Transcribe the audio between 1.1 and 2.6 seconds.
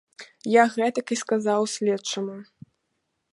і сказаў следчаму.